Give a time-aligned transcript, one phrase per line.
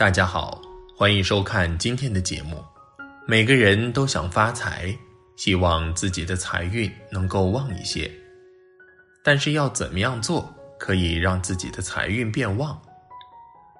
[0.00, 0.58] 大家好，
[0.96, 2.64] 欢迎收看今天的节目。
[3.26, 4.96] 每个人都想发财，
[5.36, 8.10] 希望自己的财运能够旺一些。
[9.22, 12.80] 但是要怎么样做可以让自己的财运变旺？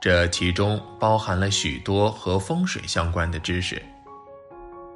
[0.00, 3.82] 这其中包含了许多和风水相关的知识。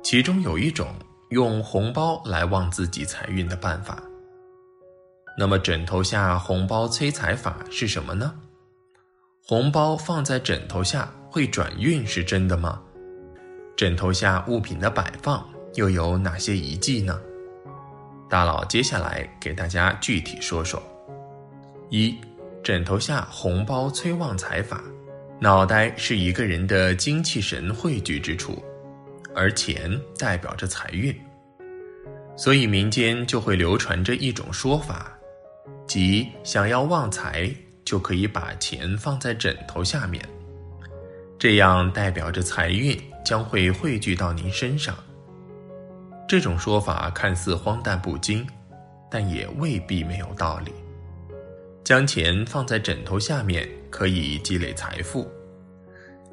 [0.05, 0.87] 其中有一种
[1.30, 4.01] 用红包来旺自己财运的办法。
[5.37, 8.32] 那么枕头下红包催财法是什么呢？
[9.51, 12.79] 红包放在枕头下会转运是真的吗？
[13.74, 17.19] 枕头下物品的摆放又有哪些遗迹呢？
[18.29, 20.83] 大佬接下来给大家具体说说：
[21.88, 22.15] 一、
[22.62, 24.84] 枕头下红包催旺财法。
[25.41, 28.62] 脑袋是一个人的精气神汇聚之处，
[29.35, 31.19] 而钱代表着财运，
[32.37, 35.10] 所以民间就会流传着一种说法，
[35.87, 37.51] 即想要旺财。
[37.89, 40.23] 就可以把钱放在枕头下面，
[41.39, 42.95] 这样代表着财运
[43.25, 44.95] 将会汇聚到您身上。
[46.29, 48.47] 这种说法看似荒诞不经，
[49.11, 50.73] 但也未必没有道理。
[51.83, 55.27] 将钱放在枕头下面可以积累财富，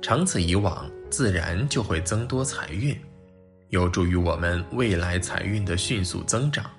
[0.02, 2.94] 长此以往，自然就会增多财运，
[3.70, 6.70] 有助于我们未来财运的迅速增长。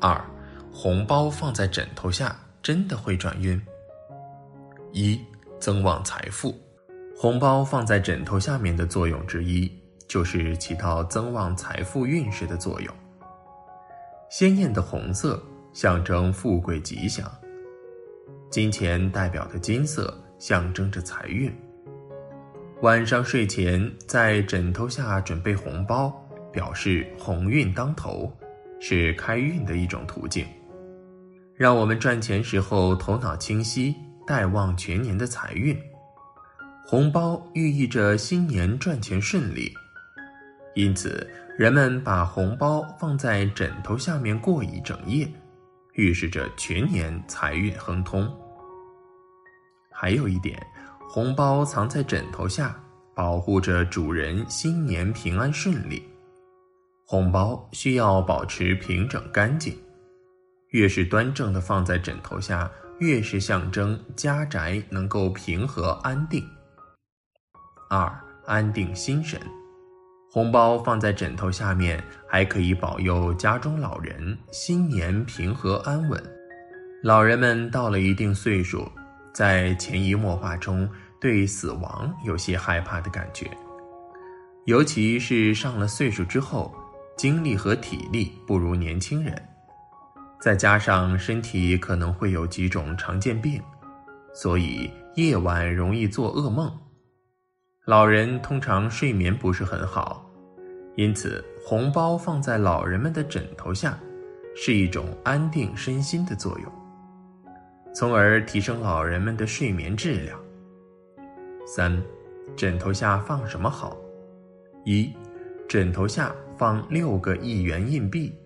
[0.00, 0.18] 二，
[0.72, 2.34] 红包放在枕头下。
[2.62, 3.60] 真的会转运。
[4.92, 5.20] 一
[5.58, 6.54] 增旺财富，
[7.16, 9.70] 红包放在枕头下面的作用之一，
[10.06, 12.94] 就是起到增旺财富运势的作用。
[14.30, 17.30] 鲜艳的红色象征富贵吉祥，
[18.48, 21.52] 金钱代表的金色象征着财运。
[22.82, 26.12] 晚上睡前在枕头下准备红包，
[26.52, 28.32] 表示鸿运当头，
[28.80, 30.46] 是开运的一种途径。
[31.62, 33.94] 让我们赚钱时候头脑清晰，
[34.26, 35.80] 带旺全年的财运。
[36.84, 39.72] 红包寓意着新年赚钱顺利，
[40.74, 41.24] 因此
[41.56, 45.32] 人们把红包放在枕头下面过一整夜，
[45.92, 48.28] 预示着全年财运亨通。
[49.92, 50.60] 还有一点，
[51.08, 52.74] 红包藏在枕头下，
[53.14, 56.02] 保护着主人新年平安顺利。
[57.06, 59.72] 红包需要保持平整干净。
[60.72, 66.42] 越是端正的放在枕头下，越是象征家宅能够平和安定。
[67.90, 68.10] 二、
[68.46, 69.38] 安定心神，
[70.30, 76.22] 红包放在枕头下面，还可以保佑家中老人新年平和安稳。
[77.02, 78.90] 老人们到了一定岁数，
[79.34, 80.88] 在潜移默化中
[81.20, 83.46] 对死亡有些害怕的感觉，
[84.64, 86.74] 尤其是上了岁数之后，
[87.18, 89.51] 精力和体力不如年轻人。
[90.42, 93.62] 再加上身体可能会有几种常见病，
[94.34, 96.68] 所以夜晚容易做噩梦。
[97.84, 100.28] 老人通常睡眠不是很好，
[100.96, 103.96] 因此红包放在老人们的枕头下，
[104.56, 106.72] 是一种安定身心的作用，
[107.94, 110.36] 从而提升老人们的睡眠质量。
[111.64, 112.02] 三，
[112.56, 113.96] 枕头下放什么好？
[114.84, 115.08] 一，
[115.68, 118.36] 枕头下放六个一元硬币。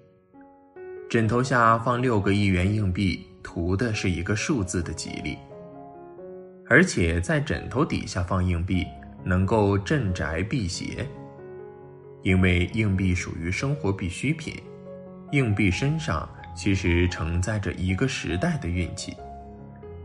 [1.08, 5.38] 枕头下放六个一元硬币，图的是一个数字的吉利。
[6.68, 8.84] 而且在枕头底下放硬币，
[9.22, 11.06] 能够镇宅辟邪。
[12.22, 14.54] 因为硬币属于生活必需品，
[15.30, 19.16] 硬币身上其实承载着一个时代的运气，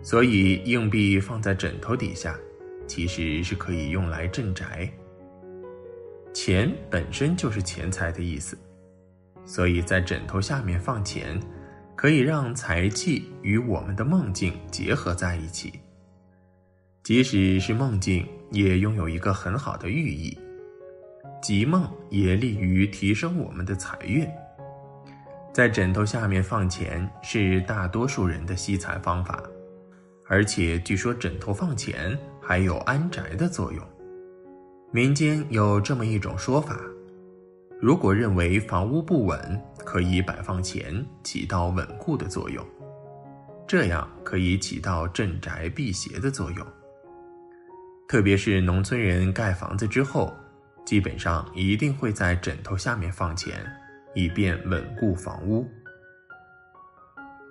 [0.04, 2.38] 所以硬币放在枕头底下，
[2.86, 4.88] 其实是可以用来镇宅。
[6.32, 8.56] 钱本身就是钱财的意思。
[9.46, 11.40] 所以在枕头下面放钱，
[11.96, 15.80] 可以让财气与我们的梦境结合在一起。
[17.04, 20.38] 即使是梦境，也拥有一个很好的寓意。
[21.42, 24.28] 吉梦也利于提升我们的财运。
[25.52, 29.44] 在枕头下面放钱是大多数人的吸财方法，
[30.28, 33.84] 而且据说枕头放钱还有安宅的作用。
[34.92, 36.80] 民间有这么一种说法。
[37.82, 42.64] 如果认为房屋不稳，可以摆放钱，起到稳固的作用，
[43.68, 46.64] 这样可以起到镇宅辟邪的作用。
[48.08, 50.32] 特别是农村人盖房子之后，
[50.86, 53.66] 基本上一定会在枕头下面放钱，
[54.14, 55.68] 以便稳固房屋。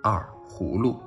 [0.01, 0.97] 二葫芦，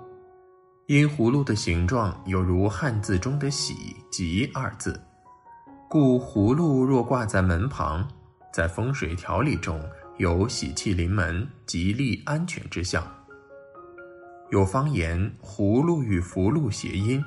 [0.86, 5.00] 因葫芦的形状有如汉字中的喜吉二字，
[5.88, 8.06] 故葫芦若挂在门旁。
[8.54, 9.82] 在风水调理中
[10.18, 13.04] 有喜气临门、吉利安全之象。
[14.52, 17.20] 有方言“葫芦与福禄谐音”，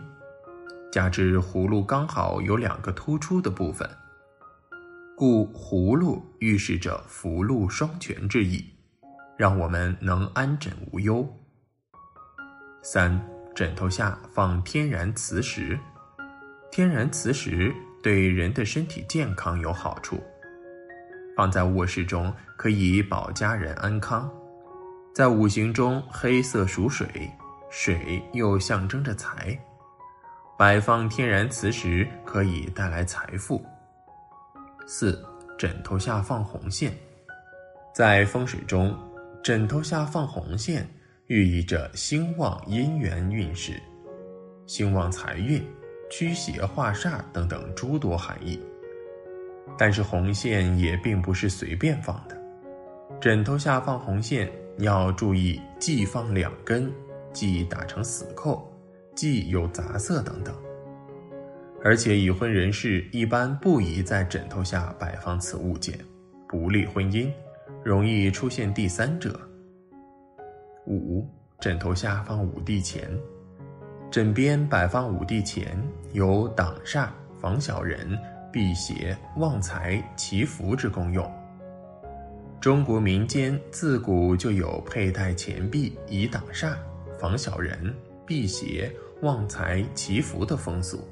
[0.89, 3.89] 加之葫芦刚好有两个突出的部分，
[5.17, 8.65] 故葫芦预示着福禄双全之意，
[9.35, 11.27] 让我们能安枕无忧。
[12.81, 13.21] 三，
[13.53, 15.77] 枕头下放天然磁石，
[16.71, 20.23] 天然磁石对人的身体健康有好处，
[21.37, 24.27] 放在卧室中可以保家人安康。
[25.13, 27.07] 在五行中，黑色属水，
[27.69, 29.55] 水又象征着财。
[30.57, 33.63] 摆放天然磁石可以带来财富。
[34.87, 35.23] 四，
[35.59, 36.91] 枕头下放红线，
[37.93, 38.97] 在风水中，
[39.43, 40.89] 枕头下放红线
[41.27, 43.79] 寓意着兴旺姻缘运势、
[44.65, 45.63] 兴旺财运、
[46.09, 48.59] 驱邪化煞等等诸多含义。
[49.75, 52.37] 但是红线也并不是随便放的，
[53.19, 54.47] 枕头下放红线
[54.77, 56.91] 要注意，忌放两根，
[57.33, 58.71] 忌打成死扣。
[59.15, 60.53] 忌有杂色等等，
[61.83, 65.97] 而且已婚人士一般不宜在枕头下摆放此物件，
[66.47, 67.27] 不利婚姻，
[67.83, 69.35] 容易出现第三者。
[70.85, 71.27] 五，
[71.59, 73.09] 枕头下放五帝钱，
[74.11, 75.75] 枕边摆放五帝钱
[76.13, 77.07] 有挡煞、
[77.41, 78.15] 防小人、
[78.51, 81.29] 辟邪、旺财、祈福之功用。
[82.59, 86.75] 中国民间自古就有佩戴钱币以挡煞、
[87.19, 87.93] 防小人、
[88.25, 88.91] 辟邪。
[89.23, 91.03] 旺财祈福的风俗。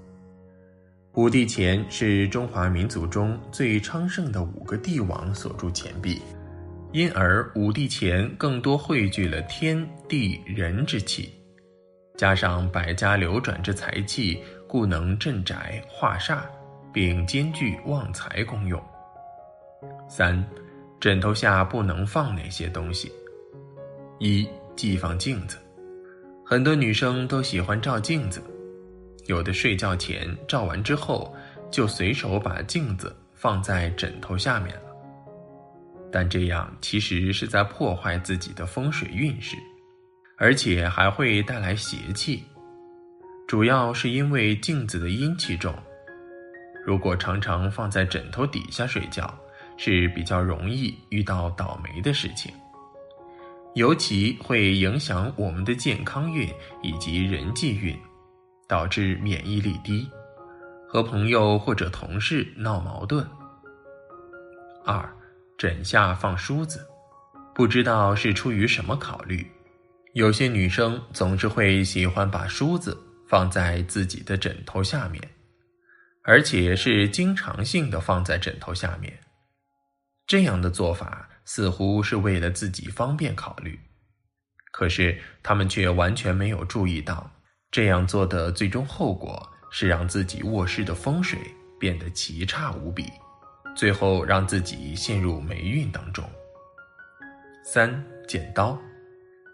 [1.14, 6.22] 五帝钱是中华民族中最昌盛的五个帝王所铸钱币，
[6.92, 11.34] 因而五帝钱更多汇聚了天地人之气，
[12.16, 16.42] 加上百家流转之财气，故能镇宅化煞，
[16.96, 18.82] 并兼具旺财功用。
[20.08, 20.42] 三，
[20.98, 23.12] 枕头下不能放哪些东西？
[24.18, 24.48] 一，
[24.78, 25.58] 忌放镜子。
[26.46, 28.42] 很多女生都喜欢照镜子，
[29.26, 31.36] 有的睡觉前照完之后，
[31.70, 34.84] 就随手把镜子放在枕头下面了。
[36.10, 39.58] 但这样其实是在破坏自己的风水运势，
[40.38, 42.42] 而且还会带来邪气。
[43.46, 45.76] 主要是因为镜子的阴气重，
[46.86, 49.34] 如果常常放在枕头底下睡觉，
[49.76, 52.54] 是比较容易遇到倒霉的事情。
[53.74, 56.48] 尤其会影响我们的健康运
[56.84, 57.98] 以及人际运，
[58.68, 60.08] 导致免疫力低，
[60.88, 63.28] 和朋友或者同事闹矛盾。
[64.86, 65.04] 二，
[65.58, 66.88] 枕下放梳子，
[67.54, 69.46] 不知道是出于什么考虑，
[70.14, 72.96] 有些女生总是会喜欢把梳子
[73.28, 75.22] 放在自己的枕头下面，
[76.26, 79.18] 而且是经常性的放在枕头下面，
[80.28, 81.30] 这样的做法。
[81.48, 83.80] 似乎是为了自己方便考虑，
[84.72, 87.30] 可是他们却完全没有注意到，
[87.70, 91.38] 这样做的最终后果是让自己卧室的风水
[91.80, 93.06] 变得奇差无比，
[93.76, 96.28] 最后让自己陷入霉运当中。
[97.64, 98.76] 三剪刀，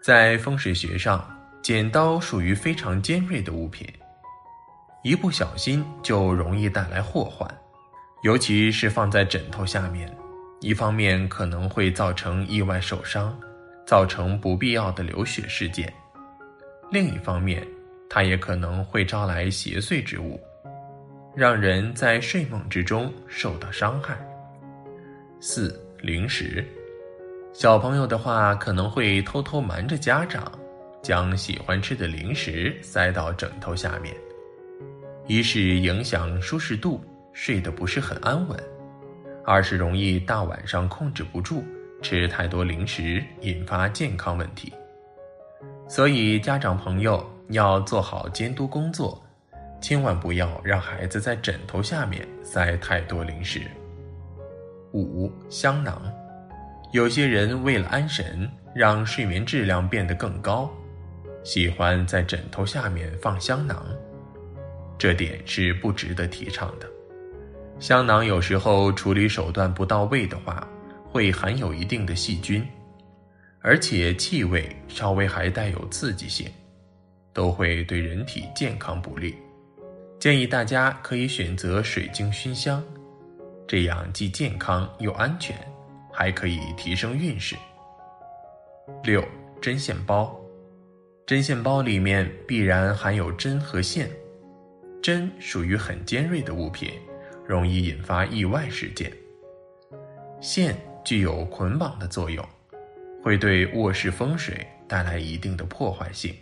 [0.02, 1.30] 在风水学上，
[1.62, 3.86] 剪刀属于非常尖锐的物品，
[5.02, 7.48] 一不小心就容易带来祸患，
[8.22, 10.08] 尤其是放在枕头下面。
[10.60, 13.36] 一方面可能会造成意外受伤，
[13.84, 15.88] 造成不必要的流血事件；
[16.88, 17.66] 另一方面，
[18.08, 20.40] 它也可能会招来邪祟之物，
[21.34, 24.16] 让人在睡梦之中受到伤害。
[25.40, 26.64] 四零食，
[27.52, 30.52] 小朋友的话可能会偷偷瞒着家长，
[31.02, 34.14] 将喜欢吃的零食塞到枕头下面，
[35.26, 37.00] 一是影响舒适度，
[37.32, 38.58] 睡得不是很安稳。
[39.44, 41.62] 二是容易大晚上控制不住，
[42.02, 44.72] 吃太多零食，引发健康问题。
[45.88, 49.22] 所以家长朋友要做好监督工作，
[49.80, 53.60] 千万不要让孩子在枕头下面塞太多零食。
[54.92, 56.02] 五香囊，
[56.92, 60.70] 有些人为了安神，让睡眠质量变得更高，
[61.44, 63.86] 喜欢在枕头下面放香囊，
[65.02, 66.88] 这点是不值得提倡的。
[67.80, 70.64] 香囊有时候处理手段不到位的话，
[71.10, 72.64] 会含有一定的细菌，
[73.62, 76.48] 而且气味稍微还带有刺激性，
[77.32, 79.34] 都会对人体健康不利。
[80.20, 82.80] 建议大家可以选择水晶熏香，
[83.66, 85.56] 这样既健康又安全，
[86.12, 87.56] 还可以提升运势。
[89.02, 89.20] 六
[89.60, 90.32] 针线包，
[91.26, 94.08] 针线包里面必然含有针和线，
[95.02, 96.92] 针属于很尖锐的物品。
[97.44, 99.12] 容易引发意外事件。
[100.40, 102.46] 线具有捆绑的作用，
[103.22, 106.34] 会对卧室风水带来一定的破坏性。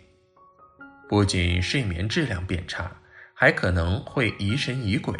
[1.09, 2.89] 不仅睡眠质量变差，
[3.33, 5.15] 还可能会疑神疑鬼。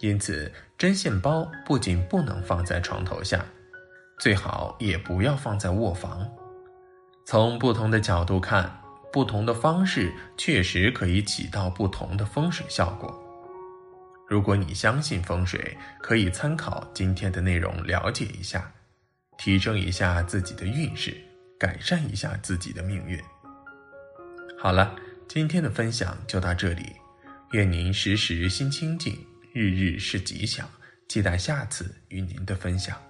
[0.00, 3.44] 因此，针线包不仅不能放在床头下，
[4.18, 6.26] 最好也不要放在卧房。
[7.26, 8.80] 从不同的角度看，
[9.16, 13.18] 不同的方式确实可以起到不同的风水效果。
[14.28, 18.70] 如果你相信风水，可以参考今天的内容了解一下，
[19.38, 21.16] 提升一下自己的运势，
[21.58, 23.18] 改善一下自己的命运。
[24.58, 24.94] 好了，
[25.26, 26.92] 今天的分享就到这里，
[27.52, 29.18] 愿您时时心清静。
[29.54, 30.68] 日日是吉祥，
[31.08, 33.05] 期待下次与您的分享。